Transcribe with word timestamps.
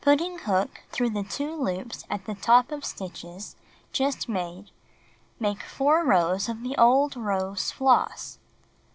Putting 0.00 0.38
hook 0.38 0.84
through 0.90 1.10
the 1.10 1.22
2 1.22 1.54
loops 1.62 2.06
at 2.08 2.24
the 2.24 2.34
top 2.34 2.72
of 2.72 2.82
stitches 2.82 3.56
just 3.92 4.26
made, 4.26 4.70
make 5.38 5.62
4 5.64 6.02
rows 6.02 6.48
of 6.48 6.62
the 6.62 6.74
old 6.78 7.14
rose 7.14 7.70
floss. 7.72 8.38